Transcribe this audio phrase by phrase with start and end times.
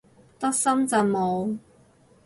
[0.39, 1.55] 得深圳冇